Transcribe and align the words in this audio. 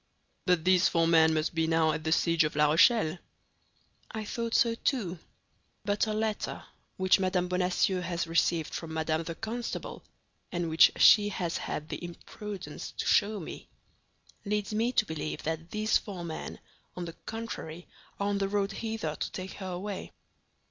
"But 0.47 0.65
these 0.65 0.87
four 0.89 1.05
men 1.05 1.31
must 1.35 1.53
be 1.53 1.67
now 1.67 1.91
at 1.91 2.03
the 2.03 2.11
siege 2.11 2.43
of 2.43 2.55
La 2.55 2.71
Rochelle?" 2.71 3.19
"I 4.09 4.25
thought 4.25 4.55
so, 4.55 4.73
too; 4.73 5.19
but 5.85 6.07
a 6.07 6.13
letter 6.15 6.63
which 6.97 7.19
Madame 7.19 7.47
Bonacieux 7.47 8.01
has 8.01 8.25
received 8.25 8.73
from 8.73 8.95
Madame 8.95 9.21
the 9.25 9.35
Constable, 9.35 10.03
and 10.51 10.71
which 10.71 10.91
she 10.95 11.29
has 11.29 11.57
had 11.57 11.87
the 11.89 12.03
imprudence 12.03 12.89
to 12.93 13.05
show 13.05 13.39
me, 13.39 13.69
leads 14.43 14.73
me 14.73 14.91
to 14.91 15.05
believe 15.05 15.43
that 15.43 15.69
these 15.69 15.99
four 15.99 16.25
men, 16.25 16.57
on 16.95 17.05
the 17.05 17.13
contrary, 17.27 17.85
are 18.19 18.29
on 18.29 18.39
the 18.39 18.47
road 18.49 18.71
hither 18.71 19.15
to 19.15 19.31
take 19.31 19.51
her 19.51 19.67
away." 19.69 20.13